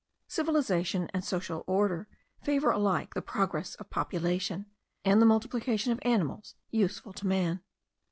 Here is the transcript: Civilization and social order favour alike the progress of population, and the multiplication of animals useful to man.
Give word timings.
Civilization 0.27 1.11
and 1.13 1.23
social 1.23 1.63
order 1.67 2.07
favour 2.41 2.71
alike 2.71 3.13
the 3.13 3.21
progress 3.21 3.75
of 3.75 3.91
population, 3.91 4.65
and 5.05 5.21
the 5.21 5.27
multiplication 5.27 5.91
of 5.91 5.99
animals 6.01 6.55
useful 6.71 7.13
to 7.13 7.27
man. 7.27 7.61